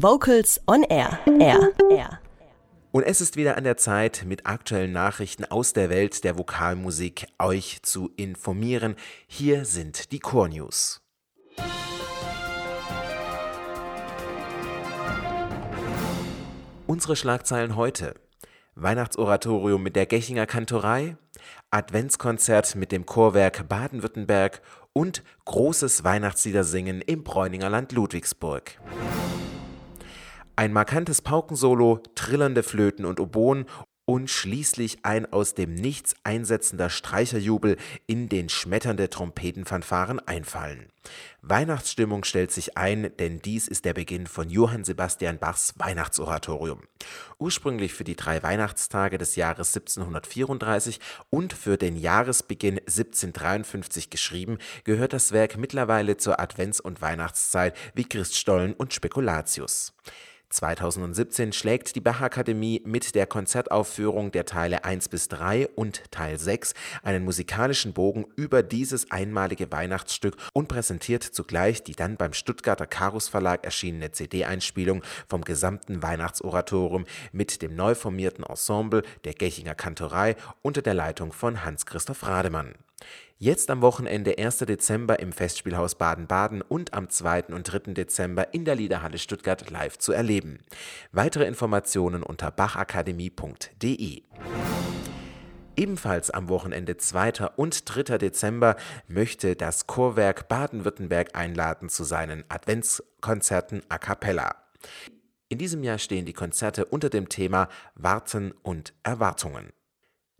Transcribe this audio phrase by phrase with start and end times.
[0.00, 1.18] Vocals on Air.
[1.40, 1.72] Air.
[1.90, 2.20] Air.
[2.92, 7.26] Und es ist wieder an der Zeit, mit aktuellen Nachrichten aus der Welt der Vokalmusik
[7.40, 8.94] euch zu informieren.
[9.26, 11.00] Hier sind die Core News.
[16.86, 18.14] Unsere Schlagzeilen heute.
[18.76, 21.16] Weihnachtsoratorium mit der Gechinger Kantorei,
[21.72, 24.62] Adventskonzert mit dem Chorwerk Baden-Württemberg
[24.92, 28.78] und großes Weihnachtsliedersingen im Bräuninger Land Ludwigsburg.
[30.58, 33.64] Ein markantes Paukensolo, trillernde Flöten und Oboen
[34.06, 37.76] und schließlich ein aus dem Nichts einsetzender Streicherjubel
[38.08, 40.88] in den schmetternde Trompetenfanfaren einfallen.
[41.42, 46.80] Weihnachtsstimmung stellt sich ein, denn dies ist der Beginn von Johann Sebastian Bachs Weihnachtsoratorium.
[47.38, 50.98] Ursprünglich für die drei Weihnachtstage des Jahres 1734
[51.30, 58.08] und für den Jahresbeginn 1753 geschrieben, gehört das Werk mittlerweile zur Advents- und Weihnachtszeit wie
[58.08, 59.94] Christstollen und Spekulatius.
[60.50, 66.72] 2017 schlägt die Bachakademie mit der Konzertaufführung der Teile 1 bis 3 und Teil 6
[67.02, 73.28] einen musikalischen Bogen über dieses einmalige Weihnachtsstück und präsentiert zugleich die dann beim Stuttgarter Karus
[73.28, 80.80] Verlag erschienene CD-Einspielung vom gesamten Weihnachtsoratorium mit dem neu formierten Ensemble der Gechinger Kantorei unter
[80.80, 82.74] der Leitung von Hans-Christoph Rademann.
[83.40, 84.58] Jetzt am Wochenende 1.
[84.58, 87.44] Dezember im Festspielhaus Baden-Baden und am 2.
[87.54, 87.92] und 3.
[87.94, 90.58] Dezember in der Liederhalle Stuttgart live zu erleben.
[91.12, 94.22] Weitere Informationen unter bachakademie.de.
[95.76, 97.50] Ebenfalls am Wochenende 2.
[97.54, 98.18] und 3.
[98.18, 98.74] Dezember
[99.06, 104.56] möchte das Chorwerk Baden-Württemberg einladen zu seinen Adventskonzerten a cappella.
[105.48, 109.72] In diesem Jahr stehen die Konzerte unter dem Thema Warten und Erwartungen.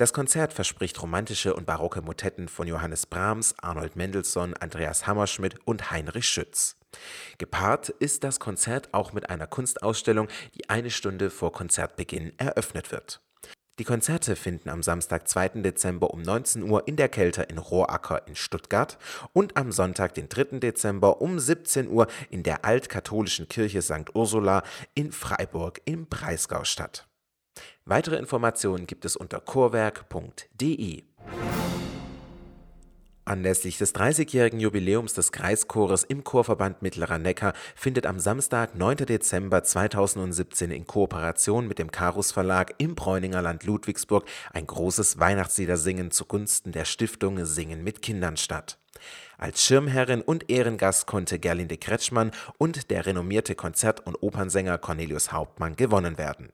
[0.00, 5.90] Das Konzert verspricht romantische und barocke Motetten von Johannes Brahms, Arnold Mendelssohn, Andreas Hammerschmidt und
[5.90, 6.78] Heinrich Schütz.
[7.36, 13.20] Gepaart ist das Konzert auch mit einer Kunstausstellung, die eine Stunde vor Konzertbeginn eröffnet wird.
[13.78, 15.60] Die Konzerte finden am Samstag, 2.
[15.60, 18.96] Dezember um 19 Uhr in der Kälte in Rohracker in Stuttgart
[19.34, 20.60] und am Sonntag, den 3.
[20.60, 24.14] Dezember um 17 Uhr in der altkatholischen Kirche St.
[24.14, 24.62] Ursula
[24.94, 27.06] in Freiburg im Breisgau statt.
[27.90, 31.02] Weitere Informationen gibt es unter chorwerk.de.
[33.24, 38.98] Anlässlich des 30-jährigen Jubiläums des Kreischores im Chorverband Mittlerer Neckar findet am Samstag, 9.
[38.98, 46.12] Dezember 2017 in Kooperation mit dem Karus Verlag im Bräuninger Land Ludwigsburg ein großes Weihnachtsliedersingen
[46.12, 48.78] zugunsten der Stiftung Singen mit Kindern statt.
[49.36, 55.74] Als Schirmherrin und Ehrengast konnte Gerlinde Kretschmann und der renommierte Konzert- und Opernsänger Cornelius Hauptmann
[55.74, 56.52] gewonnen werden.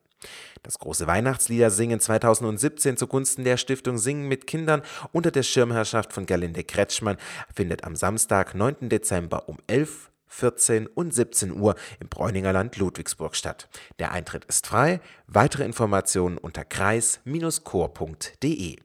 [0.63, 4.83] Das große Weihnachtslieder singen 2017 zugunsten der Stiftung Singen mit Kindern
[5.13, 7.17] unter der Schirmherrschaft von Gerlinde Kretschmann
[7.55, 8.89] findet am Samstag, 9.
[8.89, 13.69] Dezember um 11 14 und 17 Uhr im Bräuninger Land Ludwigsburg statt.
[13.99, 15.01] Der Eintritt ist frei.
[15.27, 18.77] Weitere Informationen unter kreis-chor.de.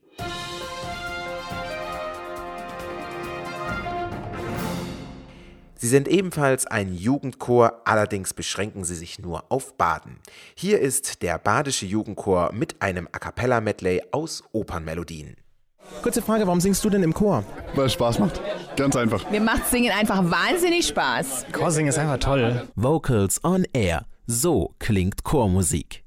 [5.82, 10.20] Sie sind ebenfalls ein Jugendchor, allerdings beschränken sie sich nur auf Baden.
[10.54, 15.38] Hier ist der Badische Jugendchor mit einem A cappella Medley aus Opernmelodien.
[16.04, 17.44] Kurze Frage, warum singst du denn im Chor?
[17.74, 18.40] Weil es Spaß macht.
[18.78, 19.28] Ganz einfach.
[19.32, 21.48] Mir macht Singen einfach wahnsinnig Spaß.
[21.52, 22.68] Chorsingen ist einfach toll.
[22.76, 24.06] Vocals on Air.
[24.28, 26.04] So klingt Chormusik.